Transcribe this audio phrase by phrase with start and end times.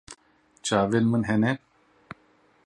[0.65, 1.51] Çavên min hene.